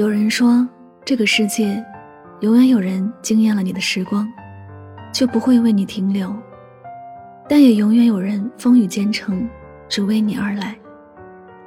[0.00, 0.66] 有人说，
[1.04, 1.84] 这个世界，
[2.40, 4.26] 永远有人惊艳了你的时光，
[5.12, 6.30] 却不会为你停留；
[7.46, 9.46] 但也永远有人风雨兼程，
[9.90, 10.74] 只为你而来，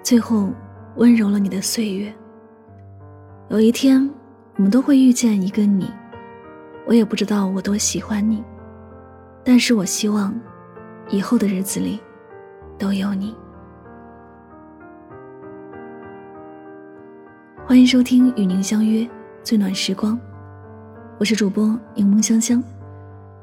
[0.01, 0.49] 最后
[0.95, 2.11] 温柔了你的岁月。
[3.49, 4.09] 有一天，
[4.55, 5.87] 我们都会遇见一个你，
[6.87, 8.43] 我也不知道我多喜欢你，
[9.45, 10.33] 但是我希望，
[11.07, 11.99] 以后的日子里，
[12.79, 13.35] 都有你。
[17.73, 19.09] 欢迎收听与您相约
[19.43, 20.15] 最暖时光，
[21.17, 22.63] 我是主播柠檬香香。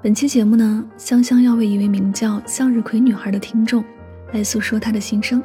[0.01, 3.85] 本期节目呢，香香要为一位名叫向日葵女孩的听众
[4.33, 5.43] 来诉说她的心声。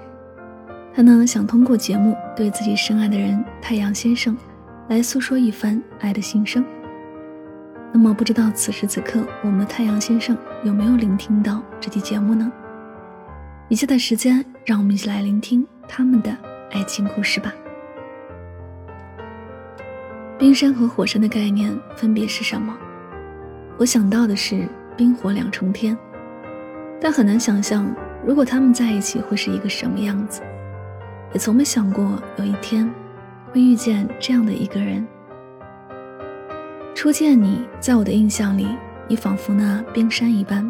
[0.93, 4.37] 她呢想通过节目对自己深爱的人太阳先生
[4.87, 6.63] 来诉说一番爱的心声。
[7.91, 12.51] 那么不知道此时此刻我们的太阳先生有没有聆听到这期节目呢？
[13.67, 16.37] 以下的时间，让我们一起来聆听他们的
[16.69, 17.51] 爱情故事吧。
[20.37, 22.77] 冰山和火山的概念分别是什么？
[23.77, 25.97] 我想到的是冰火两重天，
[26.99, 27.89] 但很难想象
[28.25, 30.41] 如果他们在一起会是一个什么样子。
[31.31, 32.89] 也从没想过有一天
[33.51, 35.07] 会遇见这样的一个人。
[36.93, 38.67] 初见你，在我的印象里，
[39.07, 40.69] 你仿佛那冰山一般，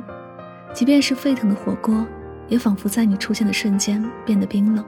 [0.73, 2.05] 即便是沸腾的火锅，
[2.47, 4.86] 也仿佛在你出现的瞬间变得冰冷，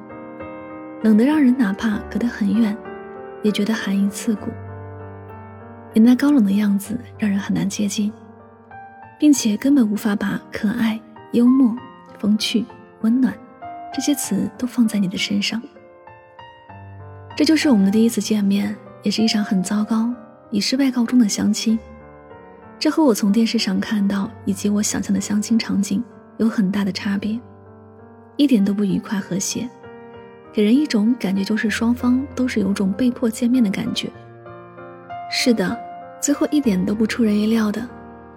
[1.02, 2.78] 冷得让人哪怕隔得很远，
[3.42, 4.52] 也觉得寒意刺骨。
[5.94, 8.12] 你那高冷的样子让人很难接近，
[9.20, 11.00] 并且根本无法把可爱、
[11.32, 11.76] 幽默、
[12.20, 12.66] 风趣、
[13.02, 13.34] 温暖
[13.94, 15.62] 这些词都放在你的身上。
[17.36, 20.14] 这就是我们的第一次见面，也是一场很糟糕、
[20.52, 21.78] 以失败告终的相亲。
[22.80, 26.04] 这和我从电视上看到以及我想象的相亲场景
[26.38, 27.40] 有很大的差别，
[28.36, 29.68] 一点都不愉快和谐，
[30.54, 34.12] 给人一种感觉就是双方都是有种被迫见面的感觉。
[35.30, 35.78] 是的。
[36.20, 37.88] 最后一点都不出人意料的，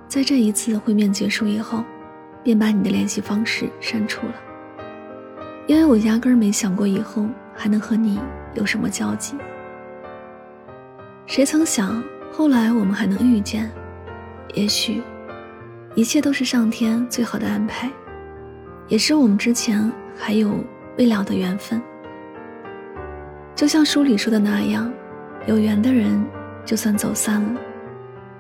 [0.07, 1.83] 在这一次会面结束以后，
[2.43, 4.35] 便把你的联系方式删除了，
[5.67, 8.21] 因为我压根儿没想过以后还能和你
[8.53, 9.35] 有什么交集。
[11.27, 13.71] 谁曾想，后来我们还能遇见？
[14.53, 15.03] 也许，
[15.95, 17.91] 一切都是上天最好的安排，
[18.89, 20.53] 也是我们之前还有
[20.99, 21.81] 未了的缘分。
[23.57, 24.93] 就像书里说的那样，
[25.47, 26.23] 有缘的人，
[26.71, 27.61] 就算走散了。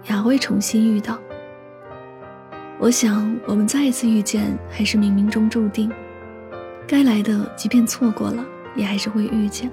[0.09, 1.19] 也会重新遇到。
[2.79, 5.91] 我想，我们再一次遇见，还是冥冥中注定。
[6.87, 8.45] 该来的，即便错过了，
[8.77, 9.69] 也还是会遇见。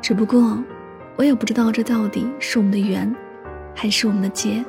[0.00, 0.62] 只不过，
[1.16, 3.12] 我也不知道这到底是我们的缘，
[3.74, 4.64] 还是我们的劫。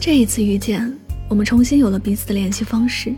[0.00, 0.96] 这一次遇见，
[1.28, 3.12] 我们重新有了彼此的联系方式。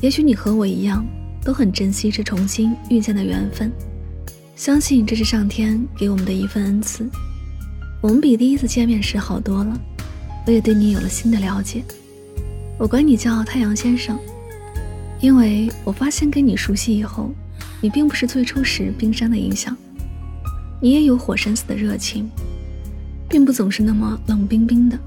[0.00, 1.06] 也许你和我一样，
[1.44, 3.70] 都很珍惜这重新遇见的缘分。
[4.56, 7.08] 相信这是上天给我们的一份恩赐。
[8.00, 9.80] 我们比第一次见面时好多了，
[10.46, 11.82] 我也对你有了新的了解。
[12.78, 14.18] 我管你叫太阳先生，
[15.20, 17.32] 因为我发现跟你熟悉以后，
[17.80, 19.76] 你并不是最初时冰山的影响，
[20.80, 22.30] 你也有火山似的热情，
[23.28, 24.98] 并不总是那么冷冰冰的。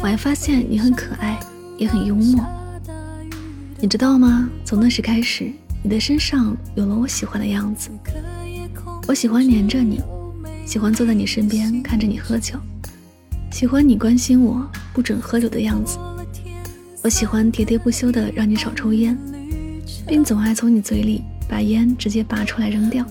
[0.00, 1.38] 我还发现你很可爱，
[1.78, 2.44] 也很幽默。
[3.78, 4.48] 你知道吗？
[4.64, 7.90] 从那时开始，你的身上有了我喜欢的样子。
[9.06, 10.00] 我喜欢黏着你，
[10.64, 12.58] 喜欢坐在你身边看着你喝酒，
[13.52, 15.98] 喜欢你关心我不准喝酒的样子。
[17.02, 19.16] 我喜欢喋喋不休的让你少抽烟，
[20.06, 23.04] 并总爱从你嘴里把烟直接拔出来扔掉。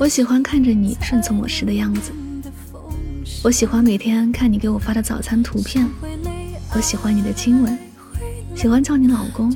[0.00, 2.10] 我喜欢看着你顺从我时的样子。
[3.44, 5.88] 我喜欢每天看你给我发的早餐图片。
[6.74, 7.78] 我喜欢你的亲吻，
[8.54, 9.54] 喜欢叫你老公，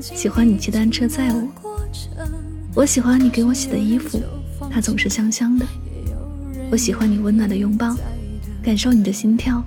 [0.00, 1.48] 喜欢你骑单车载我。
[2.74, 4.20] 我喜欢你给我洗的衣服。
[4.70, 5.66] 它总是香香的，
[6.70, 7.96] 我喜欢你温暖的拥抱，
[8.62, 9.62] 感受你的心跳。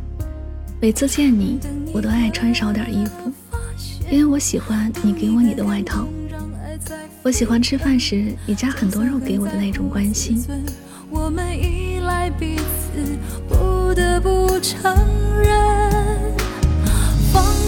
[0.79, 1.59] 每次见你，
[1.91, 3.31] 我都爱穿少点衣服，
[4.11, 6.07] 因为我喜欢你给我你的外套。
[7.21, 10.41] 我喜欢吃饭时你加很多肉给我的那种关心。
[11.09, 12.63] 我们依赖彼此，
[13.47, 14.95] 不得不承
[15.41, 15.98] 认，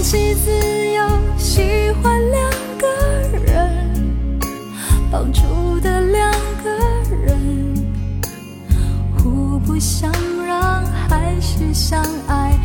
[0.01, 0.49] 放弃自
[0.95, 1.07] 由，
[1.37, 2.49] 喜欢两
[2.79, 2.87] 个
[3.45, 4.09] 人，
[5.11, 6.31] 绑住的两
[6.63, 6.71] 个
[7.23, 7.75] 人，
[9.15, 9.77] 互不。
[9.79, 10.11] 相
[10.45, 12.57] 让还是相爱，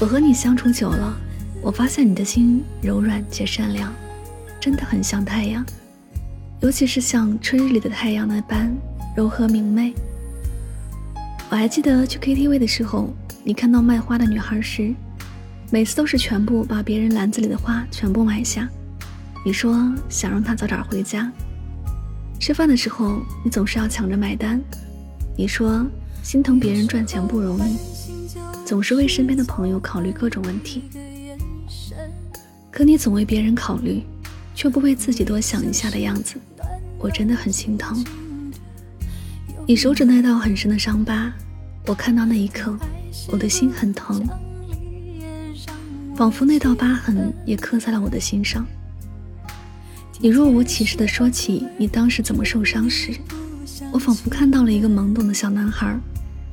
[0.00, 1.12] 我和你相处久了，
[1.60, 3.92] 我发现你的心柔软且善良，
[4.60, 5.66] 真的很像太阳，
[6.60, 8.72] 尤其是像春日里的太阳那般
[9.16, 9.92] 柔和明媚。
[11.50, 13.12] 我还记得去 KTV 的时候，
[13.42, 14.94] 你看到卖花的女孩时，
[15.68, 18.68] 每次都是全部把别人篮子里的花全部买下。
[19.44, 21.28] 你说想让她早点回家。
[22.38, 24.60] 吃饭的时候，你总是要抢着买单。
[25.36, 25.84] 你说
[26.22, 27.76] 心疼别人赚钱不容易，
[28.68, 30.82] 总是为身边的朋友考虑各种问题。
[32.70, 34.02] 可你总为别人考虑，
[34.54, 36.34] 却不为自己多想一下的样子，
[36.98, 38.04] 我真的很心疼。
[39.66, 41.32] 你手指那道很深的伤疤，
[41.86, 42.78] 我看到那一刻，
[43.28, 44.22] 我的心很疼，
[46.14, 48.66] 仿佛那道疤痕也刻在了我的心上。
[50.18, 53.18] 你若无其事地说起你当时怎么受伤时，
[53.90, 55.98] 我仿佛看到了一个懵懂的小男孩，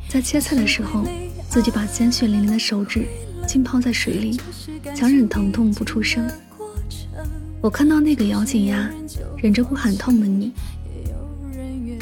[0.07, 1.05] 在切菜的时候，
[1.55, 3.05] 自己把鲜血淋淋的手指
[3.47, 4.37] 浸泡在水里，
[4.93, 6.29] 强忍疼痛不出声。
[7.61, 8.91] 我看到那个咬紧牙，
[9.37, 10.51] 忍着不喊痛的你。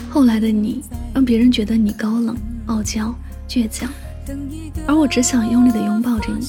[0.10, 0.82] 后来的你，
[1.14, 2.36] 让别人觉得你高冷、
[2.66, 3.14] 傲娇、
[3.48, 3.88] 倔强，
[4.88, 6.48] 而我只想用力地拥抱着你。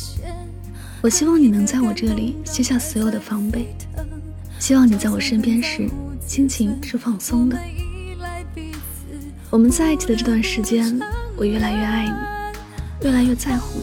[1.02, 3.66] 我希望你能在我这里卸下所有的防备。
[4.58, 5.86] 希望你在我身边时，
[6.26, 7.58] 心情是放松的。
[9.50, 10.98] 我们在一起的这段时间，
[11.36, 12.43] 我越来越爱你，
[13.04, 13.80] 越来越在乎，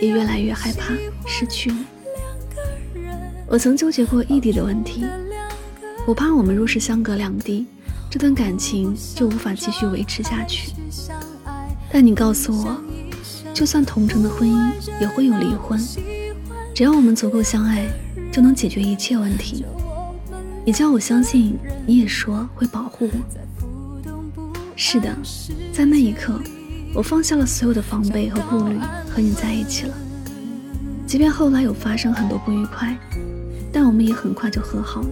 [0.00, 0.94] 也越来越害怕
[1.26, 1.84] 失去你。
[3.48, 5.04] 我曾纠结过异地的问题，
[6.06, 7.66] 我怕我们若是相隔两地，
[8.08, 10.70] 这段感情就无法继续维持下去。
[11.90, 12.80] 但你告诉我，
[13.52, 15.76] 就算同城的婚姻也会有离婚，
[16.72, 17.88] 只要我们足够相爱，
[18.30, 19.64] 就能解决一切问题。
[20.64, 23.18] 你叫我相信，你也说会保护我。
[24.76, 25.12] 是的，
[25.72, 26.40] 在那一刻，
[26.94, 28.78] 我放下了所有的防备和顾虑，
[29.10, 29.94] 和你在一起了。
[31.06, 32.96] 即便后来有发生很多不愉快，
[33.72, 35.08] 但我们也很快就和好了。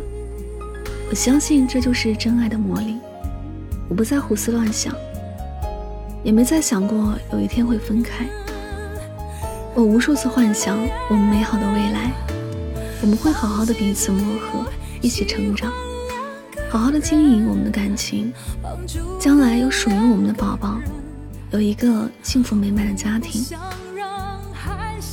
[1.09, 2.97] 我相信这就是真爱的魔力。
[3.89, 4.93] 我不再胡思乱想，
[6.25, 8.27] 也没再想过有一天会分开。
[9.75, 10.77] 我无数次幻想
[11.09, 12.11] 我们美好的未来，
[13.01, 14.65] 我们会好好的彼此磨合。
[15.03, 15.71] 一起成长，
[16.69, 18.33] 好好的经营我们的感情，
[19.21, 20.81] 将来有属于我们的宝宝，
[21.57, 23.43] 有一个幸福美满的家庭。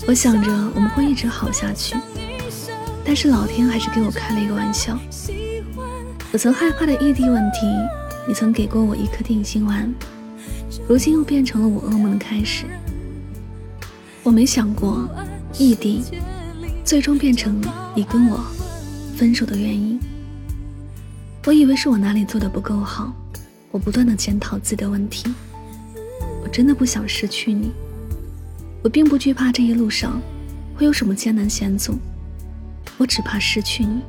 [0.05, 1.95] 我想着我们会一直好下去，
[3.05, 4.99] 但是老天还是给我开了一个玩笑。
[6.33, 7.59] 我曾害怕的异地问题，
[8.27, 9.89] 你曾给过我一颗定心丸，
[10.85, 12.65] 如今又变成了我噩梦的开始。
[14.21, 15.07] 我没想过
[15.57, 16.03] 异地，
[16.83, 17.61] 最终变成
[17.95, 18.45] 你跟我。
[19.15, 19.97] 分手的原因，
[21.45, 23.13] 我以为是我哪里做的不够好，
[23.71, 25.33] 我不断的检讨自己的问题。
[26.53, 27.71] 真的不想失去你，
[28.83, 30.21] 我并不惧怕这一路上
[30.75, 31.97] 会有什么艰难险阻，
[32.99, 34.03] 我只怕失去你。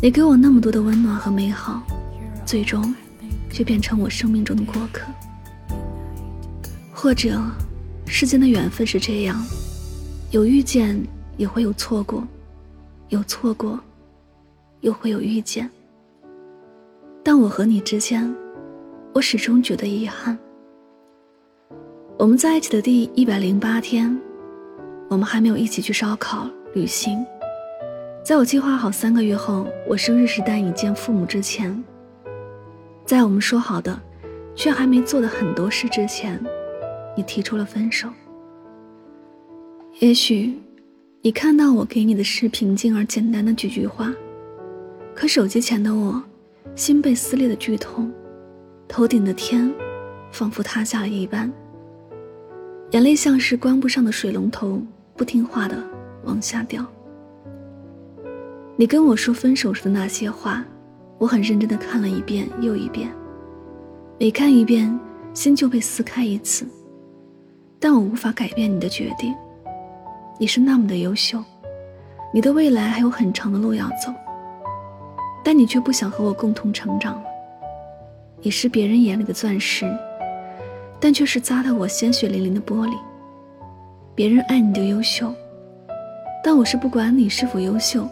[0.00, 1.82] 你给我那么多的温暖和美好，
[2.46, 2.94] 最终
[3.50, 5.04] 却变成我生命中的过客。
[6.94, 7.42] 或者，
[8.06, 9.44] 世间的缘分是这样，
[10.30, 10.96] 有遇见
[11.36, 12.24] 也会有错过。
[13.08, 13.80] 有错过，
[14.82, 15.68] 又会有遇见。
[17.24, 18.32] 但我和你之间，
[19.12, 20.38] 我始终觉得遗憾。
[22.18, 24.20] 我们在一起的第一百零八天，
[25.06, 27.24] 我们还没有一起去烧烤、旅行。
[28.24, 31.80] 在我计划好三个月后，我生日时带你见父母之前，
[33.04, 33.96] 在我们说好的
[34.56, 36.44] 却还没做的很多事之前，
[37.16, 38.08] 你提出了分手。
[40.00, 40.58] 也许。
[41.20, 44.14] 你看到我给你的是平静而简单的几句话，
[45.14, 46.22] 可手机前的我，
[46.76, 48.10] 心被撕裂的剧痛，
[48.86, 49.70] 头顶的天，
[50.30, 51.52] 仿佛塌下了一般，
[52.90, 54.80] 眼泪像是关不上的水龙头，
[55.14, 55.76] 不听话的
[56.24, 56.82] 往下掉。
[58.76, 60.64] 你跟我说分手时的那些话，
[61.18, 63.10] 我很认真的看了一遍又一遍，
[64.18, 64.98] 每看一遍，
[65.34, 66.66] 心就被撕开一次，
[67.78, 69.34] 但我无法改变你的决定。
[70.38, 71.44] 你是那么的优秀，
[72.32, 74.10] 你的未来还有很长的路要走，
[75.44, 77.24] 但你却不想和我共同成长了。
[78.40, 79.84] 你是别人眼里的钻石，
[81.00, 82.94] 但却是砸得我鲜血淋淋的玻璃。
[84.14, 85.32] 别人爱你的优秀，
[86.42, 88.08] 但我是不管你是否优秀，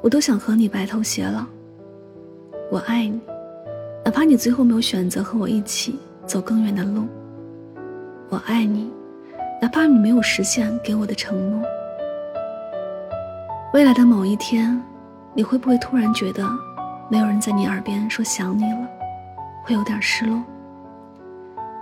[0.00, 1.44] 我都想和你白头偕老。
[2.70, 3.20] 我爱你，
[4.04, 7.06] 哪怕你最后没有选择和我一起走更远的路。
[8.28, 8.90] 我爱你。
[9.62, 11.62] 哪怕你没有实现给我的承诺，
[13.74, 14.82] 未来的某一天，
[15.34, 16.48] 你会不会突然觉得
[17.10, 18.88] 没有人在你耳边说想你了，
[19.62, 20.42] 会有点失落？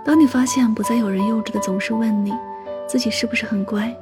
[0.09, 2.33] 当你发现不再有人幼稚的总是问你
[2.87, 3.95] 自己是不是很乖？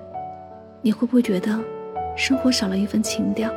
[0.81, 1.59] 你会不会觉得
[2.15, 3.51] 生活少了一份情调？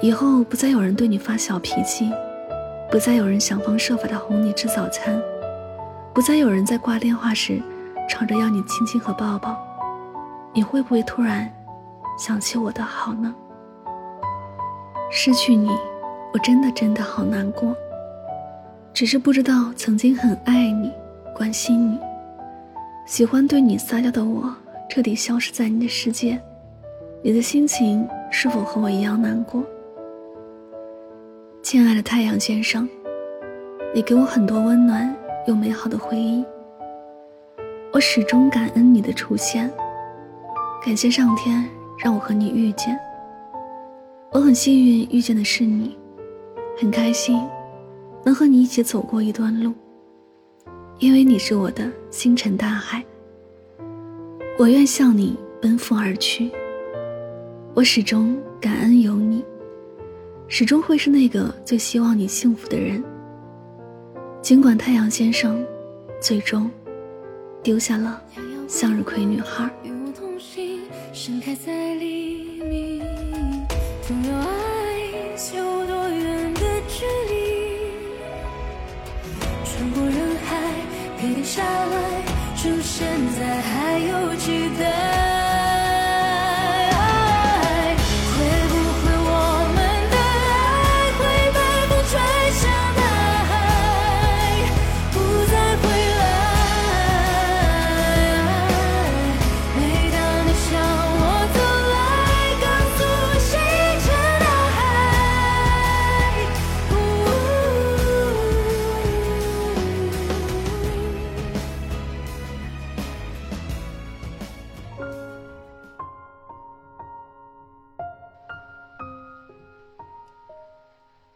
[0.00, 2.08] 以后不再有人对你发小脾气，
[2.88, 5.20] 不再有人想方设法的哄你吃早餐，
[6.14, 7.60] 不再有人在挂电话时
[8.08, 9.58] 吵着要你亲亲和抱抱，
[10.52, 11.52] 你会不会突然
[12.16, 13.34] 想起我的好呢？
[15.10, 15.68] 失去你，
[16.32, 17.74] 我真的真的好难过。
[18.92, 20.92] 只是不知道曾经很爱你、
[21.34, 21.98] 关心你、
[23.06, 24.54] 喜欢对你撒娇的我，
[24.88, 26.40] 彻底消失在你的世界，
[27.22, 29.64] 你的心情是否和我一样难过？
[31.62, 32.88] 亲爱的太阳先生，
[33.94, 35.14] 你给我很多温暖
[35.46, 36.44] 又美好的回忆，
[37.92, 39.70] 我始终感恩你的出现，
[40.84, 41.64] 感谢上天
[42.02, 42.98] 让我和你遇见。
[44.32, 45.96] 我很幸运遇见的是你，
[46.80, 47.40] 很开心
[48.24, 49.72] 能和你一起走过一段路，
[50.98, 53.04] 因为你是我的星辰大海，
[54.58, 56.50] 我愿向你奔赴而去。
[57.74, 59.44] 我始终感恩有你。
[60.48, 63.02] 始终会是那个最希望你幸福的人。
[64.42, 65.64] 尽管太阳先生
[66.20, 66.68] 最终
[67.62, 68.20] 丢下了
[68.66, 69.70] 向日葵女孩。
[79.90, 80.56] 穿过人海，
[81.18, 82.22] 别停下来，
[82.56, 85.19] 出现在还有期待。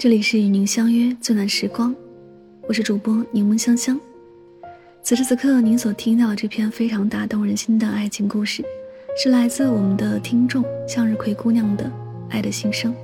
[0.05, 1.95] 这里是与您相约最暖时光，
[2.69, 3.99] 我是主播柠檬香香。
[5.03, 8.63] 此时此刻，您所听到这篇非常打动人心的爱情故事，
[9.17, 11.91] 是来自我们的听众向日葵姑娘的
[12.29, 12.95] 爱的心声。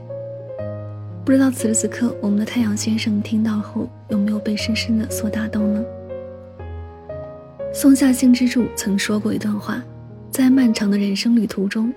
[1.25, 5.83] 不知道此时此刻，我们的太阳先生听到后有没有被深深的所打动呢？
[7.73, 9.83] 松下幸之助曾说过一段话：
[10.31, 11.91] 在漫长的人生旅途中，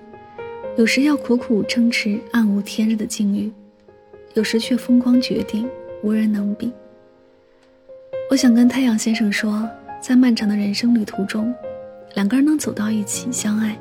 [0.78, 3.52] 有时要苦苦撑持暗无天日的境遇。
[4.34, 5.68] 有时却风光绝顶，
[6.02, 6.72] 无人能比。
[8.28, 9.68] 我想跟太阳先生说，
[10.02, 11.54] 在漫长的人生旅途中，
[12.14, 13.78] 两个人能走到一起相爱，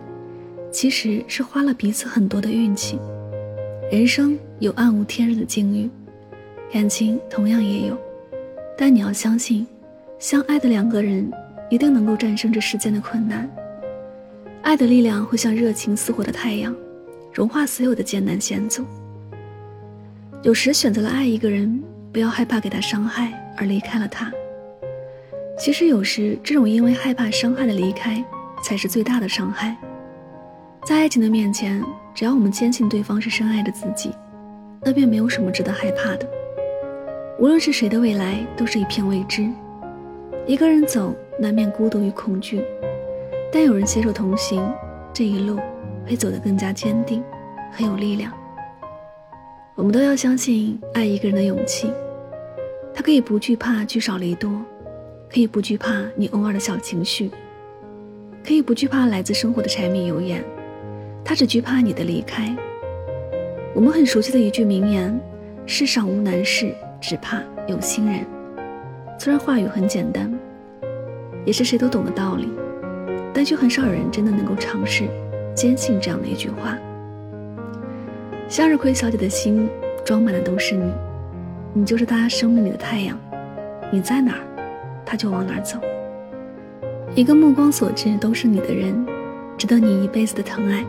[0.71, 2.99] 其实是花了彼此很多的运气。
[3.91, 5.89] 人生有暗无天日的境遇，
[6.71, 7.97] 感情同样也有，
[8.77, 9.65] 但你要相信，
[10.19, 11.31] 相爱的两个人
[11.67, 13.49] 一定能够战胜这世间的困难。
[14.61, 16.75] 爱的力量会像热情似火的太阳，
[17.33, 18.85] 融化所有的艰难险阻。
[20.43, 21.81] 有时选择了爱一个人，
[22.11, 24.29] 不要害怕给他伤害而离开了他。
[25.57, 28.21] 其实有时这种因为害怕伤害的离开，
[28.61, 29.73] 才是最大的伤害。
[30.85, 31.81] 在爱情的面前，
[32.13, 34.11] 只要我们坚信对方是深爱着自己，
[34.81, 36.27] 那便没有什么值得害怕的。
[37.39, 39.49] 无论是谁的未来，都是一片未知。
[40.45, 42.61] 一个人走，难免孤独与恐惧，
[43.49, 44.61] 但有人携手同行，
[45.13, 45.57] 这一路
[46.05, 47.23] 会走得更加坚定，
[47.71, 48.29] 很有力量。
[49.75, 51.91] 我们都要相信爱一个人的勇气，
[52.93, 54.51] 他可以不惧怕聚少离多，
[55.31, 57.31] 可以不惧怕你偶尔的小情绪，
[58.45, 60.43] 可以不惧怕来自生活的柴米油盐，
[61.25, 62.55] 他只惧怕你的离开。
[63.73, 65.19] 我们很熟悉的一句名言
[65.65, 68.23] ：“世上无难事，只怕有心人。”
[69.17, 70.31] 虽然话语很简单，
[71.45, 72.47] 也是谁都懂的道理，
[73.33, 75.05] 但却很少有人真的能够尝试
[75.55, 76.77] 坚信这样的一句话。
[78.53, 79.67] 向日葵小姐的心
[80.05, 80.93] 装满的都是你，
[81.73, 83.17] 你就是她生命里的太阳，
[83.91, 84.43] 你在哪儿，
[85.03, 85.79] 她就往哪儿走。
[87.15, 88.93] 一个目光所至都是你的人，
[89.57, 90.85] 值得你一辈子的疼爱。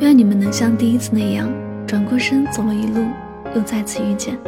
[0.00, 1.50] 愿你们能像第一次那样，
[1.86, 3.04] 转过身走了一路，
[3.54, 4.38] 又再次遇见，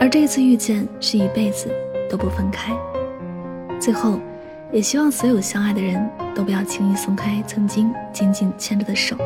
[0.00, 1.68] 而这次遇见是一辈子
[2.10, 2.76] 都不分开。
[3.78, 4.18] 最后，
[4.72, 6.04] 也希望所有相爱的人
[6.34, 9.16] 都不要轻易松开曾经紧紧牵着的手。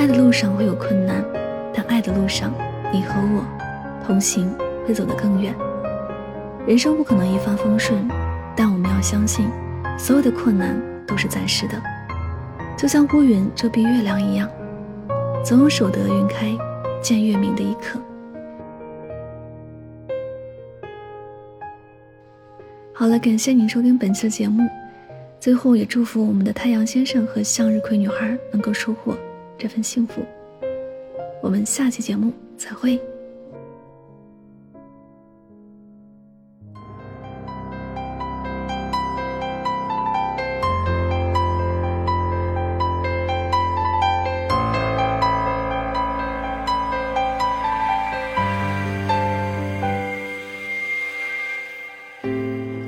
[0.00, 1.22] 爱的路上会有困难，
[1.74, 2.54] 但爱的路上，
[2.90, 3.44] 你和我
[4.02, 4.50] 同行
[4.86, 5.54] 会走得更远。
[6.66, 8.08] 人生不可能一帆风顺，
[8.56, 9.46] 但我们要相信，
[9.98, 10.74] 所有的困难
[11.06, 11.74] 都是暂时的，
[12.78, 14.48] 就像乌云遮蔽月亮一样，
[15.44, 16.56] 总有守得云开
[17.02, 18.00] 见月明的一刻。
[22.94, 24.66] 好了，感谢您收听本期的节目。
[25.38, 29.14] 最后也祝福我们的太阳先生和向日葵女孩能够收获
[29.60, 30.22] 这份幸福。
[31.42, 32.98] 我们下期节目再会。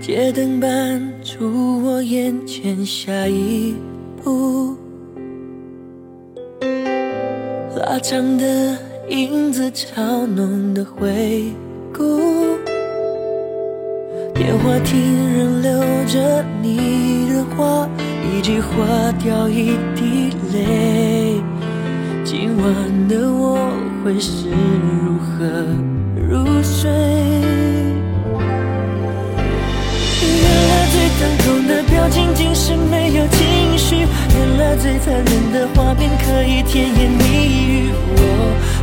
[0.00, 3.74] 街灯伴出我眼前下一
[4.22, 4.76] 步，
[8.02, 8.76] 长的
[9.10, 11.52] 影子，嘲弄的回
[11.94, 12.18] 顾。
[14.34, 17.88] 电话亭仍留着你的话，
[18.24, 18.76] 一句话
[19.22, 21.40] 掉一滴泪。
[22.24, 23.56] 今晚的我
[24.04, 25.64] 会是如何
[26.28, 27.31] 入睡？
[32.34, 37.90] 竟是没有情绪，原来最残忍的画面可以甜言蜜语。
[38.16, 38.20] 我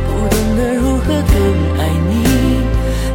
[0.06, 1.34] 不懂得如何更
[1.78, 2.12] 爱你，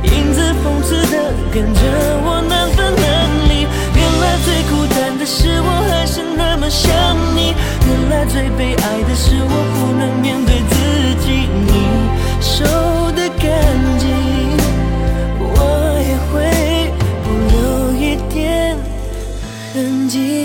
[0.03, 1.79] 影子讽刺的跟着
[2.23, 3.03] 我难分难
[3.49, 3.65] 离。
[3.95, 6.91] 原来最孤单的是我还是那么想
[7.35, 7.53] 你，
[7.87, 11.47] 原来最悲哀的是我不能面对自己。
[11.67, 11.71] 你
[12.41, 12.95] 手。
[20.15, 20.44] 故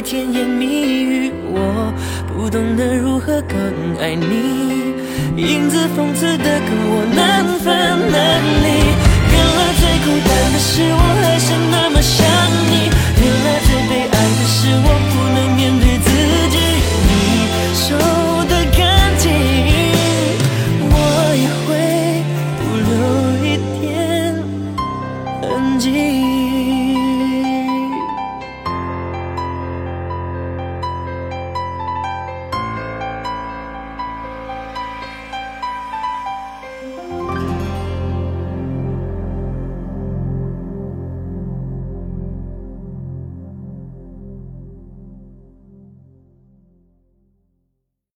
[0.00, 1.32] 甜言蜜语。
[1.52, 1.92] 我
[2.28, 3.58] 不懂得如何更
[3.98, 4.94] 爱你，
[5.36, 7.04] 影子讽刺的跟我